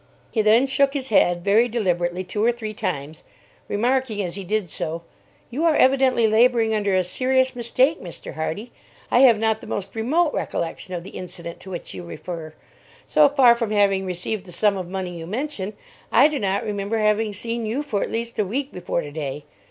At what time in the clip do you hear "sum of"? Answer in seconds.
14.51-14.89